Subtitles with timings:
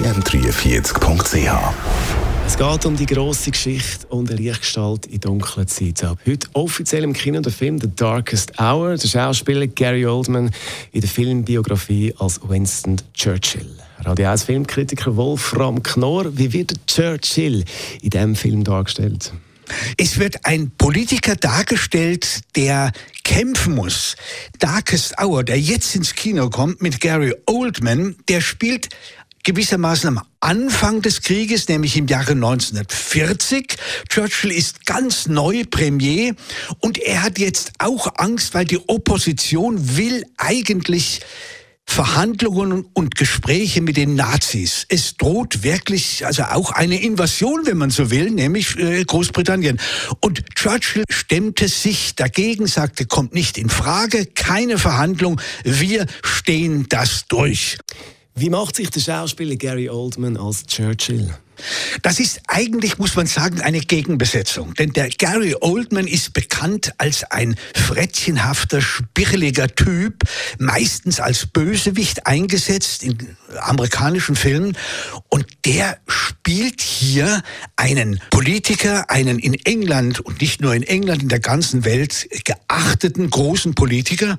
[0.00, 1.52] im43.ch
[2.44, 6.16] es geht um die grosse Geschichte und eine Lichtgestalt in dunklen Zeiten.
[6.26, 8.96] Heute offiziell im Kino der Film The Darkest Hour.
[8.96, 10.50] Der Schauspieler Gary Oldman
[10.90, 13.70] in der Filmbiografie als Winston Churchill.
[14.00, 16.36] Radio 1 Filmkritiker Wolfram Knorr.
[16.36, 17.64] Wie wird Churchill
[18.02, 19.32] in diesem Film dargestellt?
[19.96, 22.92] Es wird ein Politiker dargestellt, der
[23.24, 24.16] kämpfen muss.
[24.58, 28.88] Darkest Hour, der jetzt ins Kino kommt mit Gary Oldman, der spielt
[29.42, 33.76] gewissermaßen am Anfang des Krieges, nämlich im Jahre 1940.
[34.08, 36.34] Churchill ist ganz neu Premier
[36.78, 41.20] und er hat jetzt auch Angst, weil die Opposition will eigentlich
[41.84, 44.86] Verhandlungen und Gespräche mit den Nazis.
[44.88, 49.78] Es droht wirklich, also auch eine Invasion, wenn man so will, nämlich äh, Großbritannien.
[50.20, 57.26] Und Churchill stemmte sich dagegen, sagte, kommt nicht in Frage, keine Verhandlung, wir stehen das
[57.28, 57.76] durch.
[58.34, 61.34] Wie macht sich der Schauspieler Gary Oldman als Churchill?
[62.00, 64.72] Das ist eigentlich, muss man sagen, eine Gegenbesetzung.
[64.74, 70.24] Denn der Gary Oldman ist bekannt als ein frettchenhafter, spirreliger Typ,
[70.58, 74.78] meistens als Bösewicht eingesetzt in amerikanischen Filmen.
[75.28, 77.42] Und der spielt hier
[77.76, 83.28] einen Politiker, einen in England und nicht nur in England, in der ganzen Welt geachteten
[83.28, 84.38] großen Politiker.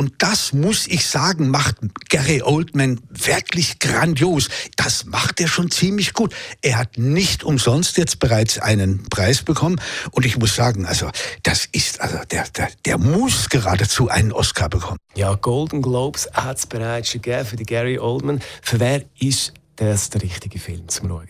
[0.00, 1.76] Und das muss ich sagen, macht
[2.08, 4.48] Gary Oldman wirklich grandios.
[4.76, 6.34] Das macht er schon ziemlich gut.
[6.62, 9.78] Er hat nicht umsonst jetzt bereits einen Preis bekommen.
[10.10, 11.10] Und ich muss sagen, also
[11.42, 14.96] das ist, also der, der, der muss geradezu einen Oscar bekommen.
[15.16, 18.40] Ja, Golden Globes hat es bereits gegeben für die Gary Oldman.
[18.62, 19.52] Für wer ist
[19.88, 21.26] das ist der richtige Film zum Schauen.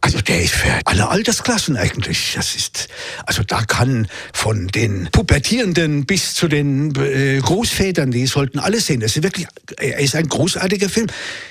[0.00, 2.32] Also der ist für alle Altersklassen eigentlich.
[2.34, 2.88] Das ist,
[3.26, 9.00] also da kann von den Pubertierenden bis zu den äh, Großvätern, die sollten alle sehen.
[9.00, 9.46] Das ist wirklich,
[9.78, 11.08] er ist ein großartiger Film.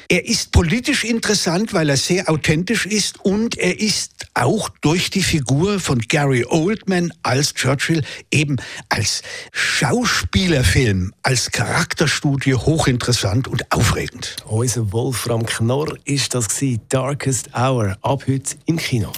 [0.07, 5.23] Er ist politisch interessant, weil er sehr authentisch ist und er ist auch durch die
[5.23, 8.57] Figur von Gary Oldman als Churchill eben
[8.89, 9.21] als
[9.51, 14.37] Schauspielerfilm, als Charakterstudie hochinteressant und aufregend.
[14.45, 19.11] Unser Wolfram Knorr ist das gewesen, Darkest Hour, ab heute im Kino.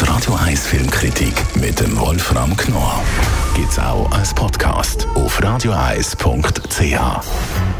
[0.00, 3.02] Die Radio 1 Filmkritik mit dem Wolfram Knorr
[3.54, 7.79] gibt's auch als Podcast auf radioeis.ch.